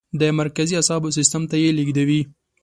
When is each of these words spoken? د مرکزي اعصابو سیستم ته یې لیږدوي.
د 0.19 0.21
مرکزي 0.39 0.73
اعصابو 0.77 1.15
سیستم 1.17 1.41
ته 1.49 1.55
یې 1.63 1.69
لیږدوي. 1.77 2.21